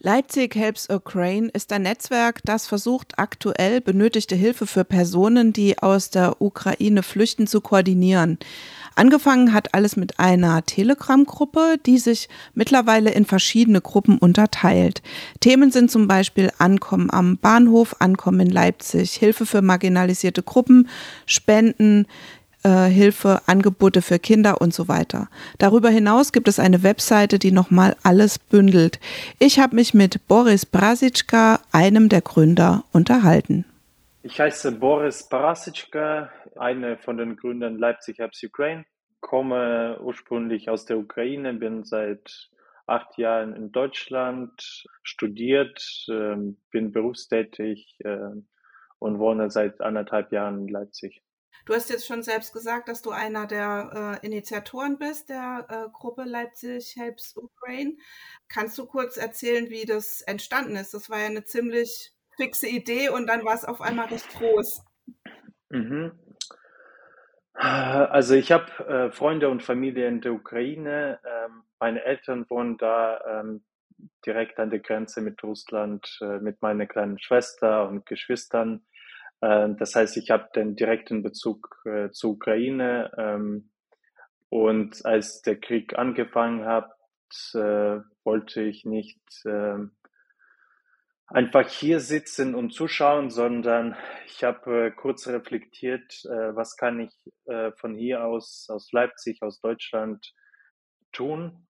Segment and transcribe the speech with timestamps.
[0.00, 6.10] Leipzig Helps Ukraine ist ein Netzwerk, das versucht, aktuell benötigte Hilfe für Personen, die aus
[6.10, 8.38] der Ukraine flüchten, zu koordinieren.
[8.94, 15.02] Angefangen hat alles mit einer Telegram-Gruppe, die sich mittlerweile in verschiedene Gruppen unterteilt.
[15.40, 20.88] Themen sind zum Beispiel Ankommen am Bahnhof, Ankommen in Leipzig, Hilfe für marginalisierte Gruppen,
[21.26, 22.06] Spenden,
[22.68, 25.28] äh, Hilfe, Angebote für Kinder und so weiter.
[25.58, 29.00] Darüber hinaus gibt es eine Webseite, die nochmal alles bündelt.
[29.38, 33.64] Ich habe mich mit Boris Brasitschka, einem der Gründer, unterhalten.
[34.22, 38.84] Ich heiße Boris Brasitschka, einer von den Gründern Leipzig Helps Ukraine,
[39.20, 42.50] komme ursprünglich aus der Ukraine, bin seit
[42.86, 46.36] acht Jahren in Deutschland, studiert, äh,
[46.70, 48.30] bin berufstätig äh,
[48.98, 51.22] und wohne seit anderthalb Jahren in Leipzig.
[51.68, 55.90] Du hast jetzt schon selbst gesagt, dass du einer der äh, Initiatoren bist der äh,
[55.92, 57.98] Gruppe Leipzig Helps Ukraine.
[58.48, 60.94] Kannst du kurz erzählen, wie das entstanden ist?
[60.94, 64.82] Das war ja eine ziemlich fixe Idee und dann war es auf einmal recht groß.
[65.68, 66.12] Mhm.
[67.52, 71.20] Also ich habe äh, Freunde und Familie in der Ukraine.
[71.22, 73.62] Ähm, meine Eltern wohnen da ähm,
[74.24, 78.86] direkt an der Grenze mit Russland, äh, mit meiner kleinen Schwester und Geschwistern.
[79.40, 83.10] Äh, das heißt, ich habe den direkten Bezug äh, zur Ukraine.
[83.16, 83.70] Ähm,
[84.50, 86.90] und als der Krieg angefangen hat,
[87.54, 89.78] äh, wollte ich nicht äh,
[91.26, 93.94] einfach hier sitzen und zuschauen, sondern
[94.26, 99.42] ich habe äh, kurz reflektiert, äh, was kann ich äh, von hier aus, aus Leipzig,
[99.42, 100.32] aus Deutschland
[101.12, 101.66] tun,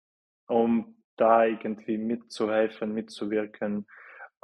[0.48, 3.86] um da irgendwie mitzuhelfen, mitzuwirken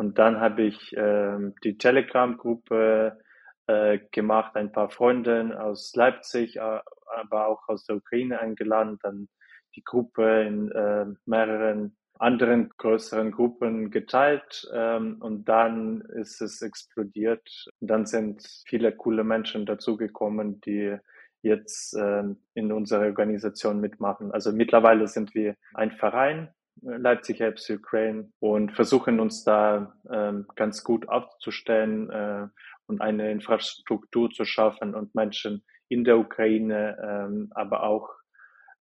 [0.01, 3.19] und dann habe ich äh, die Telegram-Gruppe
[3.67, 9.29] äh, gemacht, ein paar Freunde aus Leipzig, aber auch aus der Ukraine eingeladen, dann
[9.77, 17.69] die Gruppe in äh, mehreren anderen größeren Gruppen geteilt ähm, und dann ist es explodiert.
[17.81, 20.97] Dann sind viele coole Menschen dazugekommen, die
[21.43, 24.33] jetzt äh, in unserer Organisation mitmachen.
[24.33, 26.49] Also mittlerweile sind wir ein Verein
[26.83, 32.49] Leipzig Helps Ukraine und versuchen uns da ähm, ganz gut aufzustellen äh,
[32.87, 38.09] und eine Infrastruktur zu schaffen und Menschen in der Ukraine, ähm, aber auch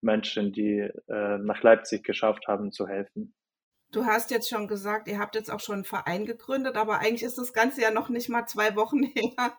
[0.01, 3.35] Menschen, die äh, nach Leipzig geschafft haben, zu helfen.
[3.91, 7.23] Du hast jetzt schon gesagt, ihr habt jetzt auch schon einen Verein gegründet, aber eigentlich
[7.23, 9.57] ist das Ganze ja noch nicht mal zwei Wochen her.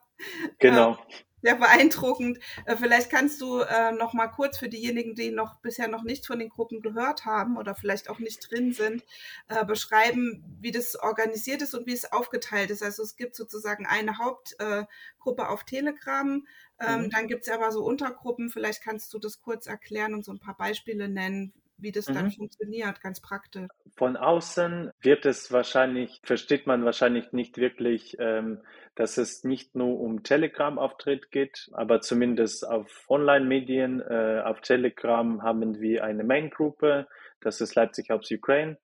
[0.60, 0.98] Genau.
[1.42, 2.40] Sehr beeindruckend.
[2.66, 6.28] Äh, vielleicht kannst du äh, noch mal kurz für diejenigen, die noch bisher noch nichts
[6.28, 9.04] von den Gruppen gehört haben oder vielleicht auch nicht drin sind,
[9.48, 12.84] äh, beschreiben, wie das organisiert ist und wie es aufgeteilt ist.
[12.84, 16.46] Also es gibt sozusagen eine Hauptgruppe auf Telegram,
[16.80, 17.10] ähm, mhm.
[17.10, 18.50] dann gibt es aber so Untergruppen.
[18.50, 22.14] Vielleicht kannst du das kurz erklären und so ein paar Beispiele nennen, wie das mhm.
[22.14, 23.68] dann funktioniert, ganz praktisch.
[23.96, 28.62] Von außen wird es wahrscheinlich, versteht man wahrscheinlich nicht wirklich, ähm,
[28.96, 35.80] dass es nicht nur um Telegram-Auftritt geht, aber zumindest auf Online-Medien, äh, auf Telegram haben
[35.80, 37.08] wir eine Main-Gruppe,
[37.42, 38.78] das ist Leipzig Helps Ukraine.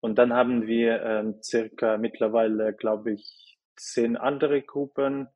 [0.00, 5.28] Und dann haben wir ähm, circa mittlerweile, glaube ich, zehn andere Gruppen.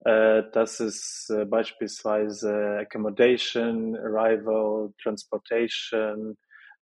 [0.00, 6.38] Äh, das ist äh, beispielsweise Accommodation, Arrival, Transportation,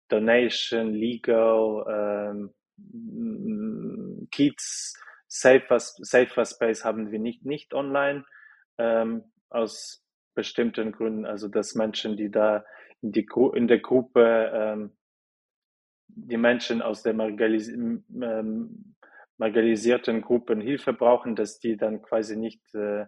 [0.09, 8.25] Donation, Legal, ähm, Kids, Safer, Safer Space haben wir nicht, nicht online,
[8.77, 11.25] ähm, aus bestimmten Gründen.
[11.25, 12.65] Also, dass Menschen, die da
[13.01, 14.91] in, die, in der Gruppe, ähm,
[16.07, 18.95] die Menschen aus der margalis ähm,
[19.37, 23.05] marginalisierten Gruppen Hilfe brauchen, dass die dann quasi nicht äh,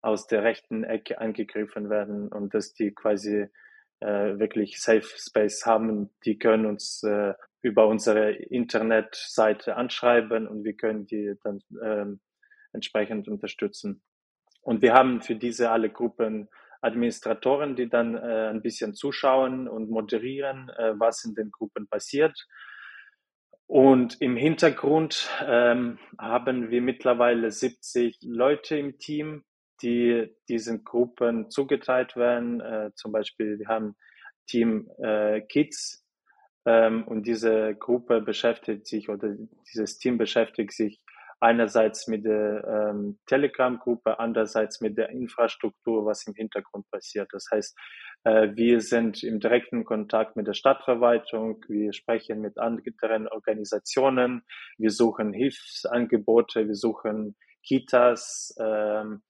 [0.00, 3.46] aus der rechten Ecke angegriffen werden und dass die quasi
[4.00, 6.10] äh, wirklich Safe Space haben.
[6.24, 12.20] Die können uns äh, über unsere Internetseite anschreiben und wir können die dann ähm,
[12.72, 14.02] entsprechend unterstützen.
[14.62, 16.48] Und wir haben für diese alle Gruppen
[16.80, 22.46] Administratoren, die dann äh, ein bisschen zuschauen und moderieren, äh, was in den Gruppen passiert.
[23.66, 29.44] Und im Hintergrund ähm, haben wir mittlerweile 70 Leute im Team,
[29.82, 32.60] die diesen Gruppen zugeteilt werden.
[32.60, 33.96] Äh, zum Beispiel, wir haben
[34.46, 36.04] Team äh, Kids
[36.64, 39.34] ähm, und diese Gruppe beschäftigt sich oder
[39.72, 41.00] dieses Team beschäftigt sich
[41.40, 47.28] einerseits mit der ähm, Telegram-Gruppe, andererseits mit der Infrastruktur, was im Hintergrund passiert.
[47.32, 47.78] Das heißt,
[48.24, 54.42] äh, wir sind im direkten Kontakt mit der Stadtverwaltung, wir sprechen mit anderen Organisationen,
[54.78, 59.22] wir suchen Hilfsangebote, wir suchen Kitas, ähm,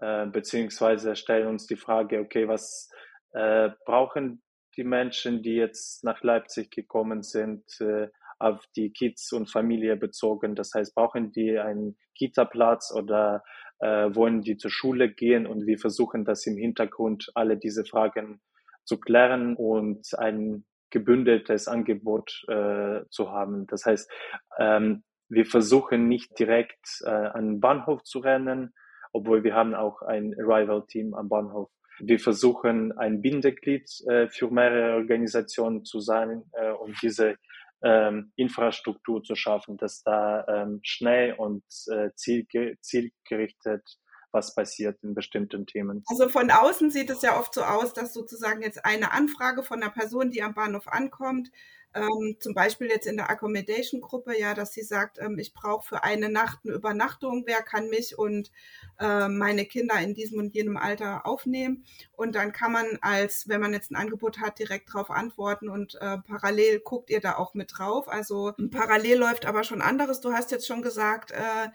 [0.00, 2.90] äh, beziehungsweise stellen uns die Frage, okay, was
[3.32, 4.42] äh, brauchen
[4.76, 8.08] die Menschen, die jetzt nach Leipzig gekommen sind, äh,
[8.38, 10.54] auf die Kids und Familie bezogen.
[10.54, 13.44] Das heißt, brauchen die einen Kita-Platz oder
[13.78, 15.46] äh, wollen die zur Schule gehen?
[15.46, 18.40] Und wir versuchen das im Hintergrund alle diese Fragen
[18.84, 23.66] zu klären und ein gebündeltes Angebot äh, zu haben.
[23.68, 24.10] Das heißt,
[24.58, 28.74] ähm, wir versuchen nicht direkt äh, an den Bahnhof zu rennen,
[29.12, 31.70] obwohl wir haben auch ein Arrival-Team am Bahnhof.
[32.00, 37.36] Wir versuchen ein Bindeglied äh, für mehrere Organisationen zu sein äh, und diese
[37.82, 43.98] ähm, Infrastruktur zu schaffen, dass da ähm, schnell und äh, zielge zielgerichtet
[44.32, 46.02] was passiert in bestimmten Themen.
[46.06, 49.82] Also von außen sieht es ja oft so aus, dass sozusagen jetzt eine Anfrage von
[49.82, 51.50] einer Person, die am Bahnhof ankommt,
[51.94, 56.04] ähm, zum Beispiel jetzt in der Accommodation-Gruppe, ja, dass sie sagt, ähm, ich brauche für
[56.04, 58.50] eine Nacht eine Übernachtung, wer kann mich und
[58.98, 61.84] äh, meine Kinder in diesem und jenem Alter aufnehmen.
[62.12, 65.96] Und dann kann man als, wenn man jetzt ein Angebot hat, direkt darauf antworten und
[66.00, 68.08] äh, parallel guckt ihr da auch mit drauf.
[68.08, 70.20] Also parallel läuft aber schon anderes.
[70.20, 71.68] Du hast jetzt schon gesagt, äh,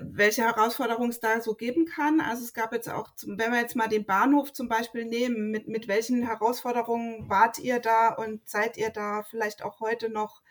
[0.00, 2.20] welche Herausforderungen es da so geben kann.
[2.20, 5.68] Also es gab jetzt auch, wenn wir jetzt mal den Bahnhof zum Beispiel nehmen, mit,
[5.68, 10.42] mit welchen Herausforderungen wart ihr da und seid ihr da vielleicht auch heute noch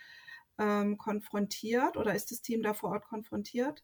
[0.60, 3.84] ähm, konfrontiert oder ist das Team da vor Ort konfrontiert?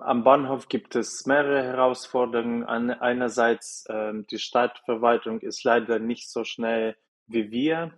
[0.00, 2.64] Am Bahnhof gibt es mehrere Herausforderungen.
[2.64, 6.96] Einerseits ähm, die Stadtverwaltung ist leider nicht so schnell
[7.28, 7.96] wie wir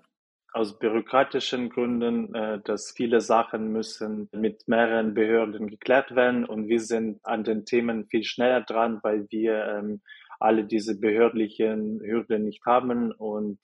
[0.53, 6.45] aus bürokratischen Gründen, äh, dass viele Sachen müssen mit mehreren Behörden geklärt werden.
[6.45, 10.01] Und wir sind an den Themen viel schneller dran, weil wir ähm,
[10.41, 13.13] alle diese behördlichen Hürden nicht haben.
[13.13, 13.59] Und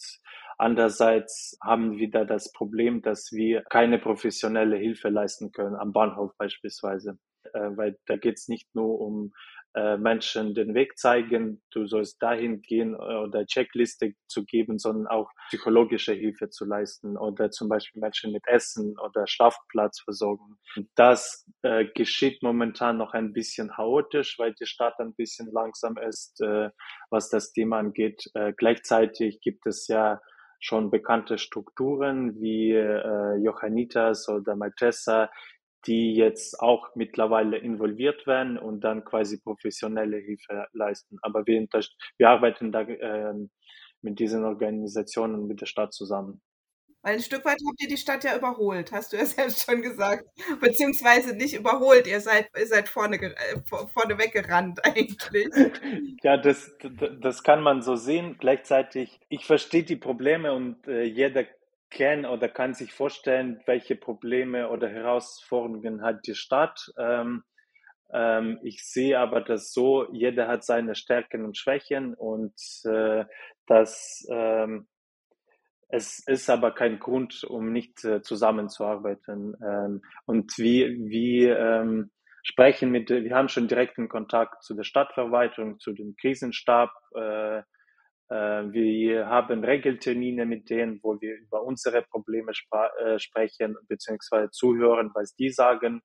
[0.59, 6.33] andererseits haben wir da das Problem, dass wir keine professionelle Hilfe leisten können, am Bahnhof
[6.37, 7.19] beispielsweise,
[7.52, 9.32] weil da geht es nicht nur um
[9.75, 15.08] äh, Menschen den Weg zeigen, du sollst dahin gehen äh, oder Checkliste zu geben, sondern
[15.08, 20.58] auch psychologische Hilfe zu leisten oder zum Beispiel Menschen mit Essen oder Schlafplatz versorgen.
[20.94, 26.40] Das äh, geschieht momentan noch ein bisschen chaotisch, weil die Stadt ein bisschen langsam ist,
[26.40, 26.70] äh,
[27.11, 28.31] was das Thema angeht.
[28.35, 30.20] Äh, gleichzeitig gibt es ja
[30.61, 35.31] schon bekannte Strukturen wie äh, Johanitas oder Maltesa,
[35.87, 41.19] die jetzt auch mittlerweile involviert werden und dann quasi professionelle Hilfe leisten.
[41.23, 41.67] Aber wir,
[42.19, 43.35] wir arbeiten da äh,
[44.03, 46.41] mit diesen Organisationen mit der Stadt zusammen.
[47.05, 49.83] Weil ein Stück weit habt ihr die Stadt ja überholt, hast du ja selbst schon
[49.83, 50.25] gesagt.
[50.61, 55.49] Beziehungsweise nicht überholt, ihr seid, ihr seid vorne, äh, vorne weggerannt eigentlich.
[56.23, 56.73] Ja, das,
[57.21, 58.37] das kann man so sehen.
[58.39, 61.45] Gleichzeitig, ich verstehe die Probleme und äh, jeder
[61.91, 66.93] kennt oder kann sich vorstellen, welche Probleme oder Herausforderungen hat die Stadt.
[66.99, 67.45] Ähm,
[68.13, 72.55] ähm, ich sehe aber das so, jeder hat seine Stärken und Schwächen und
[72.85, 73.25] äh,
[73.67, 74.87] das ähm,
[75.89, 79.57] es ist aber kein Grund, um nicht äh, zusammenzuarbeiten.
[79.65, 82.11] Ähm, und wir, wir ähm,
[82.43, 86.91] sprechen mit, wir haben schon direkten Kontakt zu der Stadtverwaltung, zu dem Krisenstab.
[87.15, 87.63] Äh,
[88.31, 95.35] wir haben Regeltermine mit denen, wo wir über unsere Probleme äh, sprechen beziehungsweise zuhören, was
[95.35, 96.00] die sagen.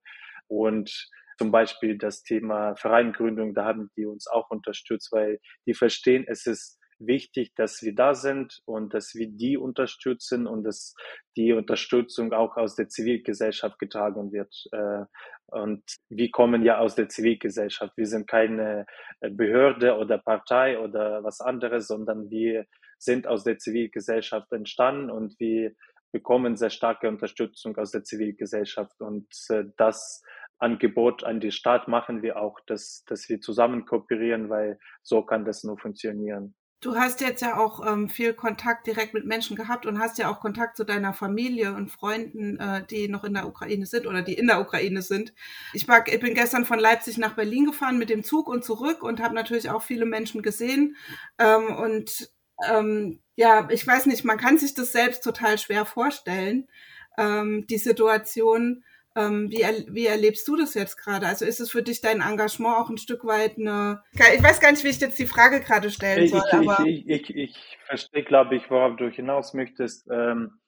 [0.48, 6.26] Und zum Beispiel das Thema Vereingründung, da haben die uns auch unterstützt, weil die verstehen,
[6.28, 10.96] es ist wichtig, dass wir da sind und dass wir die unterstützen und dass
[11.36, 14.54] die Unterstützung auch aus der Zivilgesellschaft getragen wird.
[14.72, 15.06] Äh,
[15.48, 17.96] und wir kommen ja aus der Zivilgesellschaft.
[17.98, 18.86] Wir sind keine
[19.22, 22.66] äh, Behörde oder Partei oder was anderes, sondern wir
[22.98, 25.72] sind aus der Zivilgesellschaft entstanden und wir
[26.12, 29.00] bekommen sehr starke Unterstützung aus der Zivilgesellschaft.
[29.02, 30.24] Und äh, das
[30.60, 35.46] Angebot an die Stadt machen wir auch, dass, dass wir zusammen kooperieren, weil so kann
[35.46, 36.56] das nur funktionieren.
[36.82, 40.32] Du hast jetzt ja auch ähm, viel Kontakt direkt mit Menschen gehabt und hast ja
[40.32, 44.22] auch Kontakt zu deiner Familie und Freunden, äh, die noch in der Ukraine sind oder
[44.22, 45.34] die in der Ukraine sind.
[45.74, 49.04] Ich, war, ich bin gestern von Leipzig nach Berlin gefahren mit dem Zug und zurück
[49.04, 50.96] und habe natürlich auch viele Menschen gesehen.
[51.38, 52.32] Ähm, und
[52.66, 56.70] ähm, ja, ich weiß nicht, man kann sich das selbst total schwer vorstellen,
[57.18, 58.86] ähm, die Situation.
[59.20, 61.28] Ähm, wie, er, wie erlebst du das jetzt gerade?
[61.28, 64.02] Also ist es für dich dein Engagement auch ein Stück weit eine.
[64.14, 66.42] Ich weiß gar nicht, wie ich jetzt die Frage gerade stellen soll.
[66.48, 70.08] Ich, aber ich, ich, ich, verstehe, glaube ich, worauf du hinaus möchtest.
[70.10, 70.60] Ähm,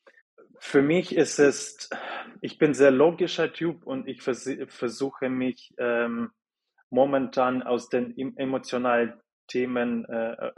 [0.60, 1.90] für mich ist es,
[2.42, 6.32] ich bin sehr logischer Typ und ich vers versuche mich ähm,
[6.90, 9.14] momentan aus den emotionalen
[9.48, 10.52] Themen äh,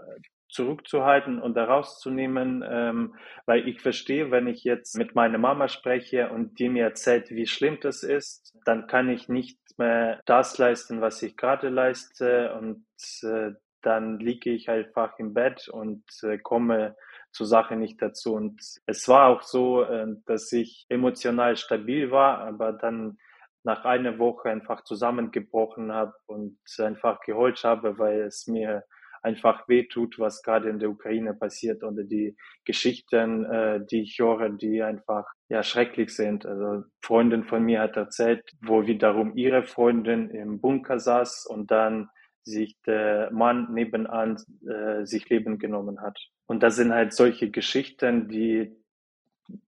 [0.50, 5.68] zurückzuhalten und daraus zu nehmen, ähm, weil ich verstehe, wenn ich jetzt mit meiner Mama
[5.68, 10.58] spreche und die mir erzählt, wie schlimm das ist, dann kann ich nicht mehr das
[10.58, 12.86] leisten, was ich gerade leiste und
[13.24, 16.96] äh, dann liege ich einfach im Bett und äh, komme
[17.32, 18.34] zur Sache nicht dazu.
[18.34, 23.18] Und es war auch so, äh, dass ich emotional stabil war, aber dann
[23.64, 28.84] nach einer Woche einfach zusammengebrochen habe und einfach geheult habe, weil es mir
[29.24, 34.50] einfach wehtut, was gerade in der Ukraine passiert oder die Geschichten, äh, die ich höre,
[34.50, 36.46] die einfach ja schrecklich sind.
[36.46, 42.10] Also Freundin von mir hat erzählt, wo wiederum ihre Freundin im Bunker saß und dann
[42.44, 44.38] sich der Mann nebenan
[44.68, 46.20] äh, sich Leben genommen hat.
[46.46, 48.76] Und das sind halt solche Geschichten, die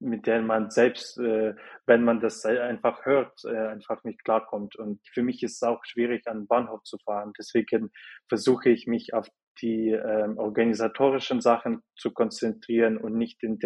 [0.05, 4.75] mit denen man selbst, äh, wenn man das einfach hört, äh, einfach nicht klarkommt.
[4.75, 7.33] Und für mich ist es auch schwierig, an den Bahnhof zu fahren.
[7.37, 7.91] Deswegen
[8.29, 9.27] versuche ich mich auf
[9.61, 13.59] die äh, organisatorischen Sachen zu konzentrieren und nicht in,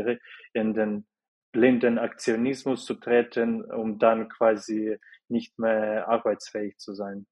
[0.53, 1.08] in den
[1.51, 7.25] blinden Aktionismus zu treten, um dann quasi nicht mehr arbeitsfähig zu sein.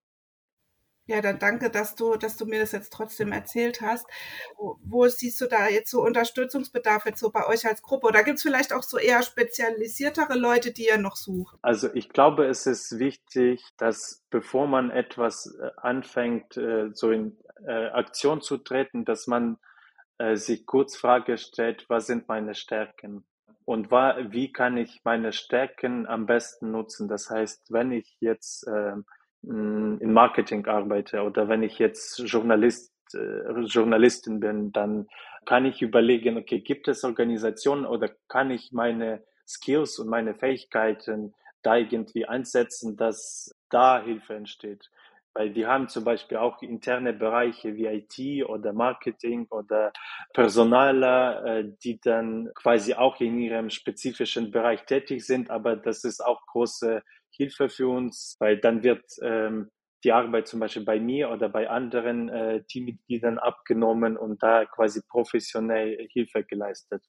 [1.08, 4.06] Ja, dann danke, dass du, dass du mir das jetzt trotzdem erzählt hast.
[4.58, 8.08] Wo, wo siehst du da jetzt so Unterstützungsbedarf jetzt so bei euch als Gruppe?
[8.08, 11.58] Oder gibt es vielleicht auch so eher spezialisiertere Leute, die ihr noch sucht?
[11.62, 17.38] Also ich glaube, es ist wichtig, dass bevor man etwas äh, anfängt, äh, so in
[17.66, 19.58] äh, Aktion zu treten, dass man
[20.34, 23.24] sich kurz Frage stellt, was sind meine Stärken?
[23.66, 27.08] Und wie kann ich meine Stärken am besten nutzen?
[27.08, 28.66] Das heißt, wenn ich jetzt
[29.44, 35.08] ähm, in Marketing arbeite oder wenn ich jetzt Journalist, äh, Journalistin bin, dann
[35.46, 41.34] kann ich überlegen, okay, gibt es Organisationen oder kann ich meine Skills und meine Fähigkeiten
[41.62, 44.90] da irgendwie einsetzen, dass da Hilfe entsteht.
[45.34, 49.94] Weil wir haben zum Beispiel auch interne Bereiche wie IT oder Marketing oder
[50.34, 56.26] Personaler, äh, die dann quasi auch in ihrem spezifischen Bereich tätig sind, aber das ist
[56.26, 59.72] auch große Hilfe für uns, weil dann wird ähm,
[60.04, 65.02] die Arbeit zum Beispiel bei mir oder bei anderen äh, Teammitgliedern abgenommen und da quasi
[65.08, 67.04] professionell Hilfe geleistet.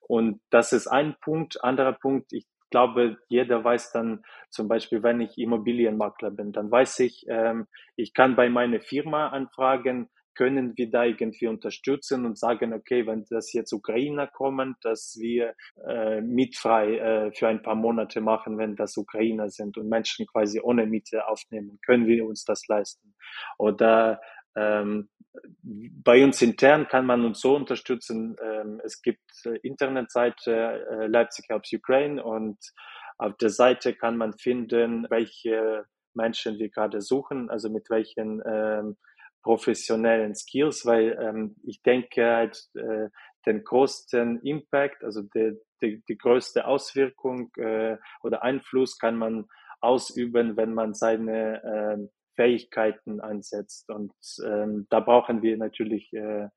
[0.00, 1.62] Und das ist ein Punkt.
[1.62, 7.00] Anderer Punkt, ich glaube, jeder weiß dann zum Beispiel, wenn ich Immobilienmakler bin, dann weiß
[7.00, 12.72] ich, ähm, ich kann bei meiner Firma anfragen, können wir da irgendwie unterstützen und sagen,
[12.72, 15.54] okay, wenn das jetzt Ukrainer kommen, dass wir
[15.86, 20.60] äh, mietfrei äh, für ein paar Monate machen, wenn das Ukrainer sind und Menschen quasi
[20.60, 23.14] ohne Miete aufnehmen, können wir uns das leisten.
[23.58, 24.20] Oder
[24.56, 25.08] ähm,
[25.62, 28.36] bei uns intern kann man uns so unterstützen.
[28.42, 32.58] Ähm, es gibt äh, Internetseite äh, Leipzig Helps Ukraine und
[33.18, 35.84] auf der Seite kann man finden, welche
[36.14, 38.96] Menschen wir gerade suchen, also mit welchen ähm,
[39.42, 43.08] professionellen Skills, weil ähm, ich denke halt, äh,
[43.46, 49.46] den größten Impact, also die, die, die größte Auswirkung äh, oder Einfluss kann man
[49.80, 53.88] ausüben, wenn man seine äh, Fähigkeiten einsetzt.
[53.90, 54.12] Und
[54.44, 56.48] ähm, da brauchen wir natürlich äh,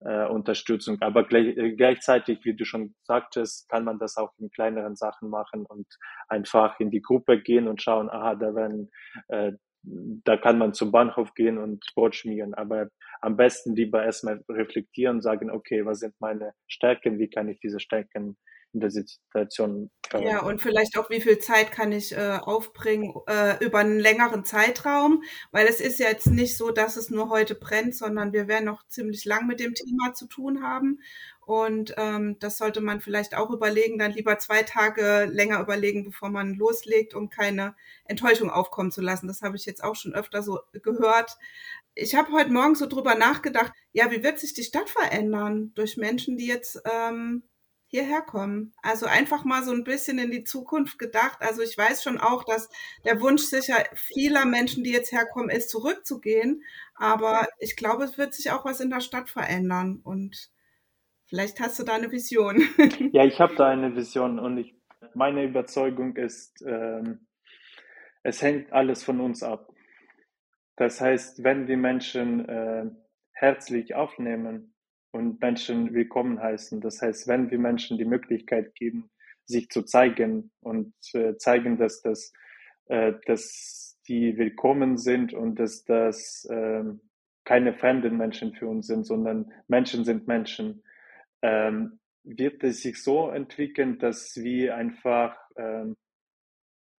[0.00, 0.98] äh, Unterstützung.
[1.00, 5.28] Aber gleich, äh, gleichzeitig, wie du schon sagtest, kann man das auch in kleineren Sachen
[5.28, 5.86] machen und
[6.28, 8.90] einfach in die Gruppe gehen und schauen, aha, da werden
[9.28, 9.52] äh,
[9.82, 12.88] da kann man zum Bahnhof gehen und Brot schmieren, aber
[13.20, 17.80] am besten lieber erstmal reflektieren, sagen, okay, was sind meine Stärken, wie kann ich diese
[17.80, 18.36] Stärken
[18.72, 19.90] in der Situation.
[20.12, 23.98] Äh, ja, und vielleicht auch, wie viel Zeit kann ich äh, aufbringen äh, über einen
[23.98, 28.32] längeren Zeitraum, weil es ist ja jetzt nicht so, dass es nur heute brennt, sondern
[28.32, 31.00] wir werden noch ziemlich lang mit dem Thema zu tun haben.
[31.50, 36.30] Und ähm, das sollte man vielleicht auch überlegen, dann lieber zwei Tage länger überlegen, bevor
[36.30, 39.26] man loslegt, um keine Enttäuschung aufkommen zu lassen.
[39.26, 41.36] Das habe ich jetzt auch schon öfter so gehört.
[41.96, 45.96] Ich habe heute Morgen so drüber nachgedacht, ja, wie wird sich die Stadt verändern durch
[45.96, 47.42] Menschen, die jetzt ähm,
[47.88, 48.72] hierher kommen.
[48.80, 51.38] Also einfach mal so ein bisschen in die Zukunft gedacht.
[51.40, 52.68] Also ich weiß schon auch, dass
[53.04, 56.62] der Wunsch sicher vieler Menschen, die jetzt herkommen, ist, zurückzugehen.
[56.94, 59.98] Aber ich glaube, es wird sich auch was in der Stadt verändern.
[60.04, 60.52] Und
[61.30, 62.62] vielleicht hast du da eine Vision.
[63.12, 64.74] Ja, ich habe da eine Vision und ich,
[65.14, 67.26] meine Überzeugung ist, ähm,
[68.22, 69.72] es hängt alles von uns ab.
[70.76, 72.84] Das heißt, wenn die Menschen äh,
[73.32, 74.74] herzlich aufnehmen,
[75.12, 76.80] und Menschen willkommen heißen.
[76.80, 79.10] Das heißt, wenn wir Menschen die Möglichkeit geben,
[79.44, 82.32] sich zu zeigen und äh, zeigen, dass das,
[82.86, 86.84] äh, dass die willkommen sind und dass das äh,
[87.44, 90.84] keine fremden Menschen für uns sind, sondern Menschen sind Menschen,
[91.42, 95.96] ähm, wird es sich so entwickeln, dass wir einfach ähm,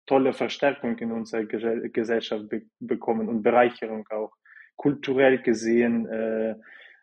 [0.06, 4.34] tolle Verstärkung in unserer Gesellschaft be bekommen und Bereicherung auch
[4.76, 6.56] kulturell gesehen, äh,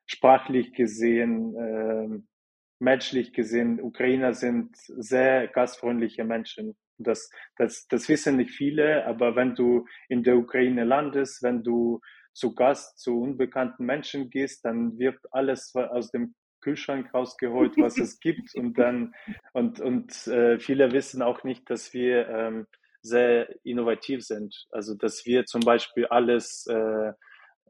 [0.06, 2.20] sprachlich gesehen, äh,
[2.80, 6.76] menschlich gesehen, Ukrainer sind sehr gastfreundliche Menschen.
[6.98, 12.00] Das, das, das wissen nicht viele, aber wenn du in der Ukraine landest, wenn du
[12.32, 18.20] zu Gast zu unbekannten Menschen gehst, dann wird alles aus dem Kühlschrank rausgeholt, was es
[18.20, 19.14] gibt und dann
[19.52, 22.66] und und äh, viele wissen auch nicht, dass wir ähm,
[23.02, 24.66] sehr innovativ sind.
[24.70, 27.08] Also dass wir zum Beispiel alles, äh,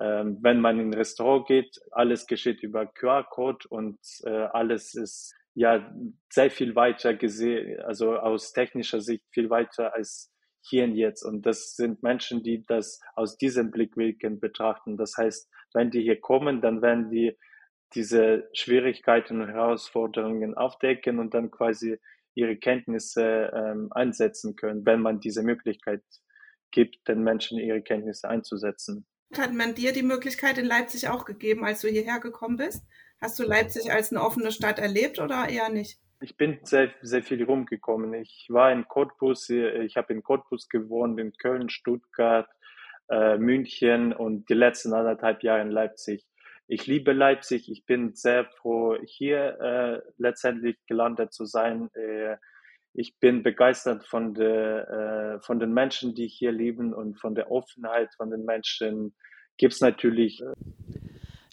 [0.01, 5.35] äh, wenn man in ein Restaurant geht, alles geschieht über QR-Code und äh, alles ist
[5.55, 5.93] ja
[6.31, 11.25] sehr viel weiter gesehen, also aus technischer Sicht viel weiter als hier und jetzt.
[11.25, 14.97] Und das sind Menschen, die das aus diesem Blickwinkel betrachten.
[14.97, 17.37] Das heißt, wenn die hier kommen, dann werden die
[17.95, 21.99] diese Schwierigkeiten und Herausforderungen aufdecken und dann quasi
[22.35, 26.03] ihre Kenntnisse ähm, einsetzen können, wenn man diese Möglichkeit
[26.71, 29.07] gibt, den Menschen ihre Kenntnisse einzusetzen.
[29.37, 32.83] Hat man dir die Möglichkeit in Leipzig auch gegeben, als du hierher gekommen bist?
[33.21, 35.99] Hast du Leipzig als eine offene Stadt erlebt oder eher nicht?
[36.21, 38.15] Ich bin sehr, sehr viel rumgekommen.
[38.15, 42.49] Ich war in Cottbus, ich habe in Cottbus gewohnt, in Köln, Stuttgart,
[43.09, 46.28] äh, München und die letzten anderthalb Jahre in Leipzig.
[46.71, 47.71] Ich liebe Leipzig.
[47.71, 51.89] Ich bin sehr froh, hier äh, letztendlich gelandet zu sein.
[51.95, 52.37] Äh,
[52.93, 57.51] ich bin begeistert von, der, äh, von den Menschen, die hier leben und von der
[57.51, 59.15] Offenheit von den Menschen.
[59.57, 60.43] Gibt es natürlich.
[60.43, 60.53] Äh,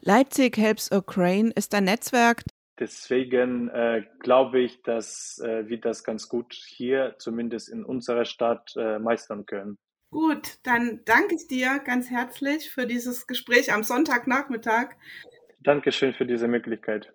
[0.01, 2.43] Leipzig Helps Ukraine ist ein Netzwerk.
[2.77, 8.73] Deswegen äh, glaube ich, dass äh, wir das ganz gut hier, zumindest in unserer Stadt,
[8.75, 9.77] äh, meistern können.
[10.15, 14.91] Gut, dann danke ich dir ganz herzlich für dieses Gespräch am Sonntagnachmittag.
[15.59, 17.11] Dankeschön für diese Möglichkeit.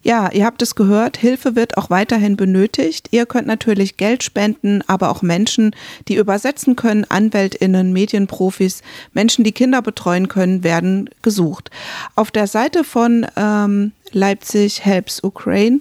[0.00, 3.08] Ja, ihr habt es gehört, Hilfe wird auch weiterhin benötigt.
[3.10, 5.76] Ihr könnt natürlich Geld spenden, aber auch Menschen,
[6.08, 8.80] die übersetzen können, Anwältinnen, Medienprofis,
[9.12, 11.70] Menschen, die Kinder betreuen können, werden gesucht.
[12.16, 15.80] Auf der Seite von ähm, Leipzig Helps Ukraine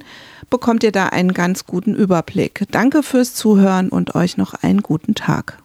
[0.50, 2.66] bekommt ihr da einen ganz guten Überblick.
[2.72, 5.60] Danke fürs Zuhören und euch noch einen guten Tag.